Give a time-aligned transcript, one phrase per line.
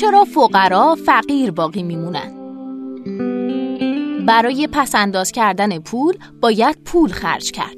[0.00, 2.32] چرا فقرا فقیر باقی میمونن؟
[4.26, 7.76] برای پسنداز کردن پول باید پول خرج کرد.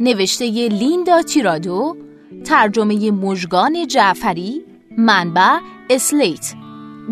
[0.00, 1.96] نوشته لیندا تیرادو،
[2.44, 4.64] ترجمه مژگان جعفری،
[4.98, 5.58] منبع
[5.90, 6.54] اسلیت،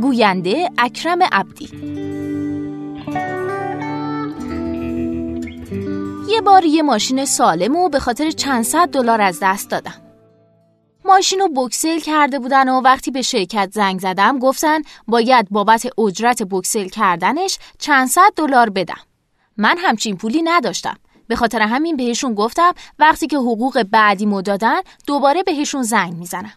[0.02, 1.68] گوینده اکرم عبدی.
[6.28, 10.09] یه بار یه ماشین سالم و به خاطر چند صد دلار از دست دادم.
[11.10, 16.42] ماشین رو بکسل کرده بودن و وقتی به شرکت زنگ زدم گفتن باید بابت اجرت
[16.42, 19.00] بکسل کردنش چند صد دلار بدم.
[19.56, 20.96] من همچین پولی نداشتم.
[21.28, 26.52] به خاطر همین بهشون گفتم وقتی که حقوق بعدی دادن دوباره بهشون زنگ می‌زنم.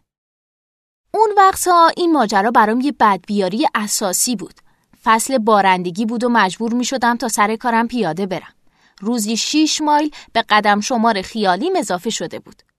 [1.13, 4.55] اون وقتا این ماجرا برام یه بدبیاری اساسی بود.
[5.04, 8.54] فصل بارندگی بود و مجبور می شدم تا سر کارم پیاده برم.
[8.99, 12.73] روزی 6 مایل به قدم شمار خیالیم اضافه شده بود.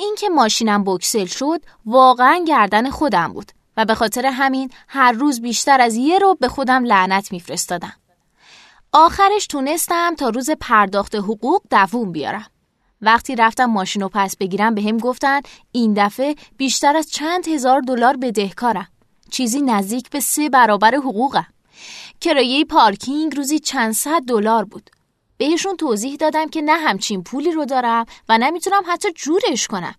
[0.00, 5.80] اینکه ماشینم بکسل شد واقعا گردن خودم بود و به خاطر همین هر روز بیشتر
[5.80, 7.92] از یه رو به خودم لعنت میفرستادم.
[8.92, 12.46] آخرش تونستم تا روز پرداخت حقوق دووم بیارم.
[13.02, 15.40] وقتی رفتم ماشین رو پس بگیرم به هم گفتن
[15.72, 18.88] این دفعه بیشتر از چند هزار دلار بدهکارم.
[19.30, 21.46] چیزی نزدیک به سه برابر حقوقم.
[22.20, 24.90] کرایه پارکینگ روزی چند صد دلار بود.
[25.38, 29.94] بهشون توضیح دادم که نه همچین پولی رو دارم و نمی‌تونم حتی جورش کنم.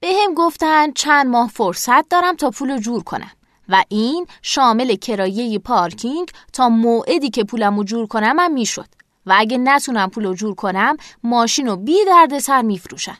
[0.00, 3.30] به هم گفتن چند ماه فرصت دارم تا پول رو جور کنم
[3.68, 8.88] و این شامل کرایه پارکینگ تا موعدی که پولم رو جور کنم هم می‌شد
[9.26, 13.16] و اگه نتونم پول رو جور کنم ماشین رو بی درد سر میفروشن.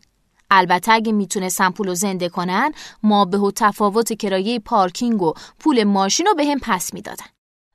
[0.50, 6.26] البته اگه می‌تونستم پول رو زنده کنن ما به تفاوت کرایه پارکینگ و پول ماشین
[6.26, 7.26] رو به هم پس می‌دادن.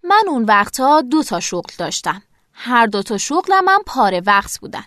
[0.04, 2.22] من اون وقتها دو تا شغل داشتم.
[2.62, 4.84] هر دو تا شغلم هم پاره وقت بودن.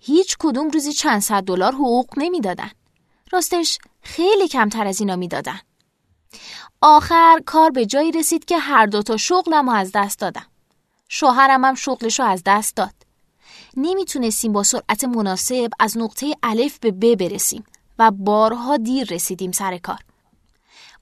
[0.00, 2.70] هیچ کدوم روزی چند صد دلار حقوق نمی‌دادن.
[3.32, 5.60] راستش خیلی کمتر از اینا می‌دادن.
[6.80, 10.46] آخر کار به جایی رسید که هر دو تا شغلم از دست دادم.
[11.08, 12.94] شوهرم هم شغلشو از دست داد.
[13.76, 17.64] نمی‌تونستیم با سرعت مناسب از نقطه الف به ب برسیم
[17.98, 19.98] و بارها دیر رسیدیم سر کار.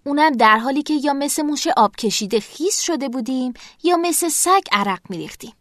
[0.05, 3.53] اونم در حالی که یا مثل موش آب کشیده خیس شده بودیم
[3.83, 5.53] یا مثل سگ عرق میریختیم.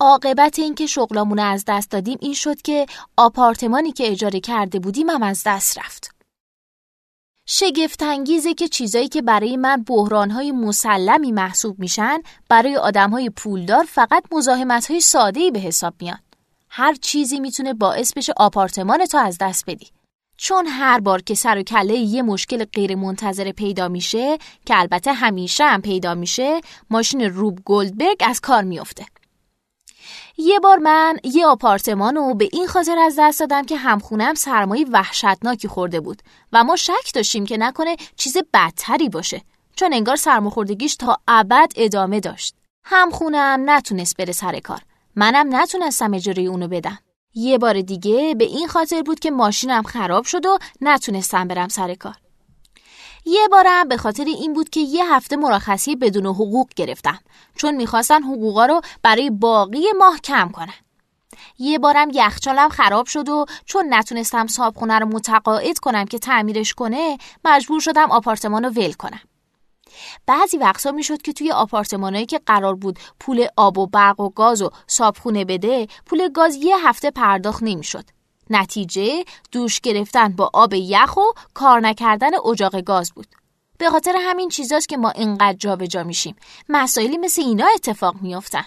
[0.00, 2.86] عاقبت اینکه شغلامون از دست دادیم این شد که
[3.16, 6.14] آپارتمانی که اجاره کرده بودیم هم از دست رفت.
[7.46, 14.24] شگفت انگیزه که چیزایی که برای من بحرانهای مسلمی محسوب میشن برای آدمهای پولدار فقط
[14.32, 16.18] مزاحمتهای ساده‌ای به حساب میاد.
[16.68, 19.86] هر چیزی می‌تونه باعث بشه آپارتمان تو از دست بدی.
[20.36, 25.12] چون هر بار که سر و کله یه مشکل غیر منتظره پیدا میشه که البته
[25.12, 26.60] همیشه هم پیدا میشه
[26.90, 29.06] ماشین روب گلدبرگ از کار میفته.
[30.36, 34.86] یه بار من یه آپارتمان رو به این خاطر از دست دادم که همخونم سرمایه
[34.92, 39.42] وحشتناکی خورده بود و ما شک داشتیم که نکنه چیز بدتری باشه
[39.76, 42.54] چون انگار سرماخوردگیش تا ابد ادامه داشت.
[42.84, 44.80] همخونم نتونست بره سر کار.
[45.16, 46.98] منم نتونستم اجاره اونو بدم.
[47.34, 51.94] یه بار دیگه به این خاطر بود که ماشینم خراب شد و نتونستم برم سر
[51.94, 52.14] کار.
[53.24, 57.18] یه بارم به خاطر این بود که یه هفته مرخصی بدون حقوق گرفتم
[57.56, 60.74] چون می‌خواستن حقوقا رو برای باقی ماه کم کنن.
[61.58, 67.18] یه بارم یخچالم خراب شد و چون نتونستم صابخونه رو متقاعد کنم که تعمیرش کنه
[67.44, 69.20] مجبور شدم آپارتمان رو ول کنم.
[70.26, 74.62] بعضی وقتا می‌شد که توی آپارتمانایی که قرار بود پول آب و برق و گاز
[74.62, 78.04] و صابخونه بده پول گاز یه هفته پرداخت نمی‌شد
[78.50, 83.26] نتیجه دوش گرفتن با آب یخ و کار نکردن اجاق گاز بود.
[83.78, 86.36] به خاطر همین چیزاست که ما اینقدر جابجا میشیم.
[86.68, 88.64] مسائلی مثل اینا اتفاق میافتن.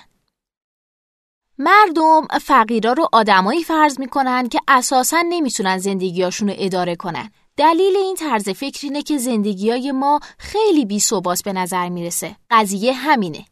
[1.57, 7.31] مردم فقیرا رو آدمایی فرض می‌کنن که اساسا نمی‌تونن زندگیاشون رو اداره کنن.
[7.57, 11.01] دلیل این طرز فکر اینه که زندگیای ما خیلی بی
[11.45, 12.35] به نظر می‌رسه.
[12.49, 13.45] قضیه همینه.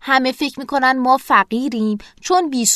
[0.00, 2.66] همه فکر می‌کنن ما فقیریم چون بی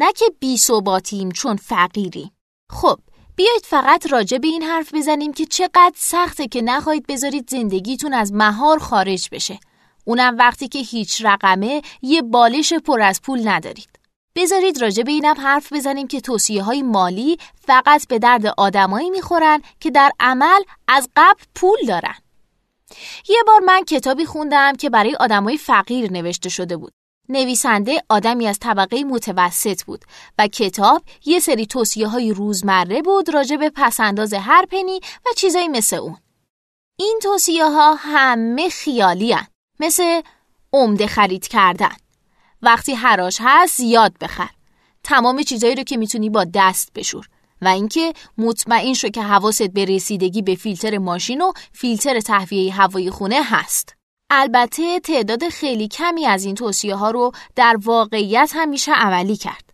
[0.00, 2.30] نه که بی ثباتیم چون فقیریم.
[2.70, 2.98] خب
[3.36, 8.32] بیایید فقط راجع به این حرف بزنیم که چقدر سخته که نخواهید بذارید زندگیتون از
[8.32, 9.60] مهار خارج بشه.
[10.04, 13.88] اونم وقتی که هیچ رقمه یه بالش پر از پول ندارید.
[14.34, 19.62] بذارید راجع به اینم حرف بزنیم که توصیه های مالی فقط به درد آدمایی می‌خورن
[19.80, 22.14] که در عمل از قبل پول دارن.
[23.28, 26.92] یه بار من کتابی خوندم که برای آدمای فقیر نوشته شده بود.
[27.28, 30.04] نویسنده آدمی از طبقه متوسط بود
[30.38, 35.68] و کتاب یه سری توصیه های روزمره بود راجع به پسنداز هر پنی و چیزایی
[35.68, 36.16] مثل اون.
[36.98, 39.46] این توصیه ها همه خیالی هن.
[39.80, 40.20] مثل
[40.72, 41.96] عمده خرید کردن.
[42.62, 44.50] وقتی حراش هست زیاد بخر.
[45.04, 47.28] تمام چیزایی رو که می‌تونی با دست بشور.
[47.62, 53.10] و اینکه مطمئن شو که حواست به رسیدگی به فیلتر ماشین و فیلتر تهویه هوای
[53.10, 53.97] خونه هست.
[54.30, 59.72] البته تعداد خیلی کمی از این توصیه ها رو در واقعیت هم میشه عملی کرد.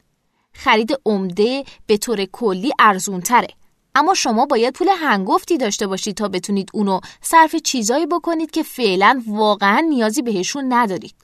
[0.53, 3.49] خرید عمده به طور کلی ارزون تره.
[3.95, 9.23] اما شما باید پول هنگفتی داشته باشید تا بتونید اونو صرف چیزایی بکنید که فعلا
[9.27, 11.15] واقعا نیازی بهشون ندارید.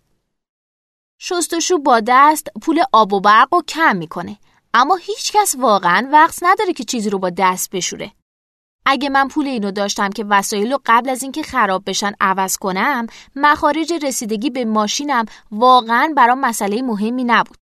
[1.18, 4.38] شستشو با دست پول آب و برق رو کم می‌کنه
[4.74, 8.12] اما هیچکس واقعا وقت نداره که چیزی رو با دست بشوره.
[8.90, 13.06] اگه من پول اینو داشتم که وسایل رو قبل از اینکه خراب بشن عوض کنم
[13.36, 17.56] مخارج رسیدگی به ماشینم واقعا برام مسئله مهمی نبود.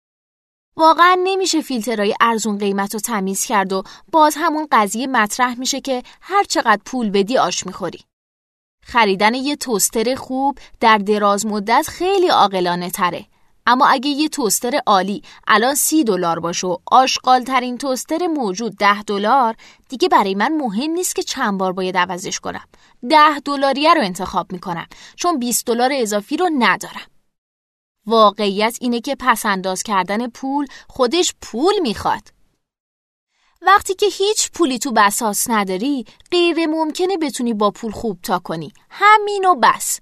[0.77, 3.83] واقعا نمیشه فیلترهای ارزون قیمت رو تمیز کرد و
[4.13, 8.01] باز همون قضیه مطرح میشه که هر چقدر پول بدی آش می‌خوری.
[8.83, 13.27] خریدن یه توستر خوب در دراز مدت خیلی عاقلانه تره
[13.67, 19.03] اما اگه یه توستر عالی الان سی دلار باشه و آشغال ترین توستر موجود ده
[19.03, 19.57] دلار
[19.89, 22.65] دیگه برای من مهم نیست که چند بار باید عوضش کنم.
[23.11, 24.87] ده دلاریه رو انتخاب می‌کنم
[25.17, 27.07] چون 20 دلار اضافی رو ندارم.
[28.07, 32.37] واقعیت اینه که پسنداز کردن پول خودش پول می‌خواد.
[33.63, 38.73] وقتی که هیچ پولی تو بساس نداری غیر ممکنه بتونی با پول خوب تا کنی.
[38.91, 40.01] همینو بس.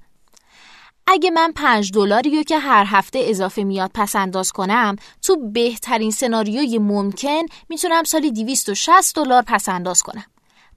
[1.07, 6.11] اگه من پنج دلاری رو که هر هفته اضافه میاد پس انداز کنم تو بهترین
[6.11, 10.25] سناریوی ممکن می‌تونم سالی 260 دلار پس انداز کنم.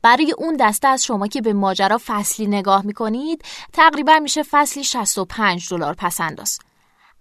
[0.02, 3.44] برای اون دسته از شما که به ماجرا فصلی نگاه می‌کنید
[3.74, 6.60] تقریبا میشه فصلی 65 دلار پس انداز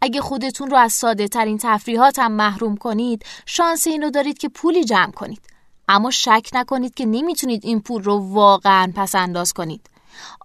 [0.00, 4.84] اگه خودتون رو از ساده ترین تفریحات هم محروم کنید شانس اینو دارید که پولی
[4.84, 5.42] جمع کنید.
[5.88, 9.90] اما شک نکنید که نمی‌تونید این پول رو واقعا پس انداز کنید.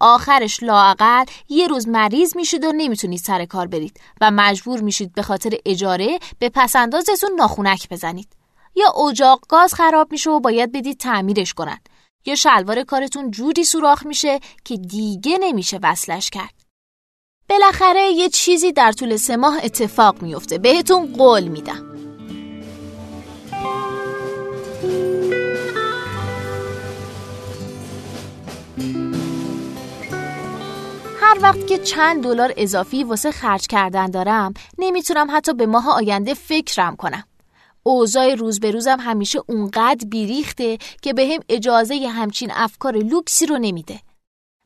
[0.01, 5.21] آخرش لاقل یه روز مریض میشید و نمی‌تونید سر کار برید و مجبور میشید به
[5.21, 8.27] خاطر اجاره به پسندازتون ناخونک بزنید.
[8.75, 11.79] یا اجاق گاز خراب میشه و باید بدید تعمیرش کنن.
[12.25, 16.53] یا شلوار کارتون جوری سوراخ میشه که دیگه نمیشه وصلش کرد.
[17.49, 20.57] بالاخره یه چیزی در طول سه ماه اتفاق میفته.
[20.57, 21.90] بهتون قول میدم.
[31.31, 36.33] هر وقت که چند دلار اضافی واسه خرج کردن دارم نمی‌تونم حتی به ماه آینده
[36.33, 37.23] فکرم کنم.
[37.83, 43.57] اوضاع روز به روزم همیشه اونقدر بیریخته که به هم اجازه همچین افکار لوکسی رو
[43.57, 43.99] نمیده.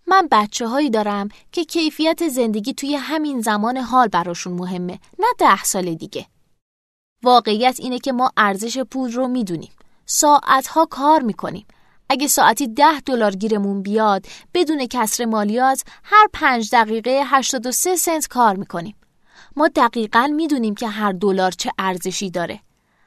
[0.08, 5.64] من بچه هایی دارم که کیفیت زندگی توی همین زمان حال براشون مهمه نه ده
[5.64, 6.26] سال دیگه.
[7.24, 9.72] واقعیت اینه که ما ارزش پول رو می‌دونیم.
[10.06, 11.66] ساعتها کار می‌کنیم.
[12.10, 18.56] اگه ساعتی ده دلار گیرمون بیاد بدون کسر مالیات هر پنج دقیقه 83 سنت کار
[18.56, 18.96] می‌کنیم.
[19.56, 22.60] ما دقیقا می‌دونیم که هر دلار چه ارزشی داره.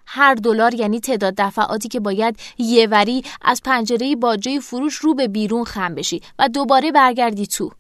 [0.07, 5.29] هر دلار یعنی تعداد دفعاتی که باید یه وری از پنجره باجه فروش رو به
[5.29, 7.71] بیرون خم بشی و دوباره برگردی تو.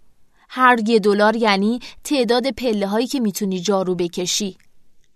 [0.48, 4.56] هر یه دلار یعنی تعداد پله هایی که می‌تونی جارو بکشی.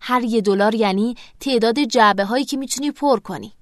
[0.01, 3.53] هر یه دلار یعنی تعداد جعبه هایی که می‌تونی پر کنی.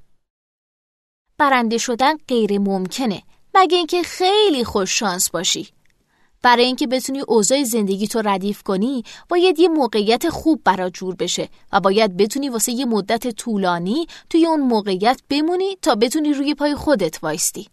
[1.41, 3.23] برنده شدن غیر ممکنه
[3.55, 5.69] مگه اینکه خیلی خوش شانس باشی.
[6.43, 11.49] برای اینکه بتونی اوضاع زندگی تو ردیف کنی باید یه موقعیت خوب برا جور بشه
[11.73, 16.75] و باید بتونی واسه یه مدت طولانی توی اون موقعیت بمونی تا بتونی روی پای
[16.75, 17.69] خودت وایستی.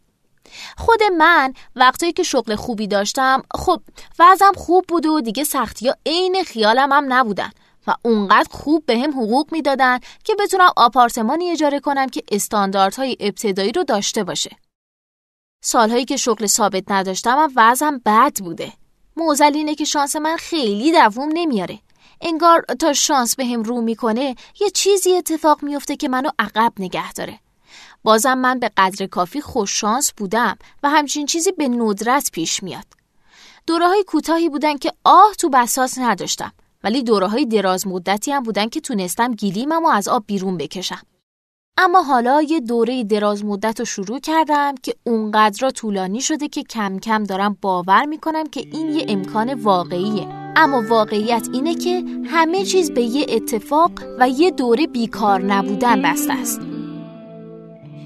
[0.78, 3.82] خود من وقتایی که شغل خوبی داشتم خب
[4.20, 7.50] وضعم خوب بود و دیگه سختی ها عین خیالم هم نبودن.
[7.88, 13.72] و اونقدر خوب به هم حقوق می‌دادن که بتونم آپارتمانی اجاره کنم که استانداردهای ابتدایی
[13.72, 14.58] رو داشته باشه.
[15.63, 18.74] سالهایی که شغل ثابت نداشتم و وضعم بد بوده.
[19.17, 21.79] موزل اینه که شانس من خیلی دووم نمیاره.
[22.22, 27.13] انگار تا شانس به هم رو می‌کنه یه چیزی اتفاق میفته که منو عقب نگه
[27.13, 27.39] داره.
[28.03, 32.86] بازم من به قدر کافی خوش شانس بودم و همچین چیزی به ندرت پیش میاد.
[33.67, 36.53] دوره های کوتاهی بودن که آه تو بساس نداشتم
[36.88, 41.01] ولی دوره های دراز مدتی هم بودن که تونستم گلیمم و از آب بیرون بکشم.
[41.77, 47.00] اما حالا یه دوره دراز مدت رو شروع کردم که اونقدر طولانی شده که کم
[47.00, 50.27] کم دارم باور می‌کنم که این یه امکان واقعیه.
[50.56, 56.34] اما واقعیت اینه که همه چیز به یه اتفاق و یه دوره بیکار نبودن بسته
[56.34, 56.62] است.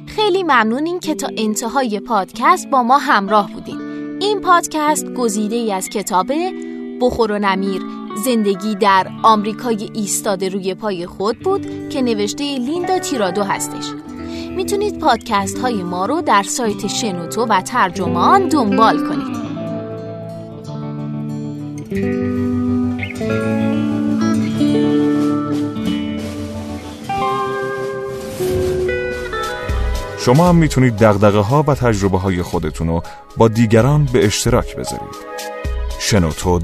[0.07, 3.81] خیلی ممنونیم که تا انتهای پادکست با ما همراه بودین.
[4.21, 6.31] این پادکست گزیده ای از کتاب
[7.01, 13.43] بخور و نمیر زندگی در آمریکای ایستاده روی پای خود بود که نوشته لیندا تیرادو
[13.43, 13.85] هستش.
[14.55, 19.41] می‌تونید پادکست های ما رو در سایت شنوتو و ترجمان دنبال کنید.
[30.19, 33.03] شما هم می‌تونید دقدقه ها و تجربه های خودتون رو
[33.37, 35.15] با دیگران به اشتراک بذارید.
[35.99, 36.59] شنوتو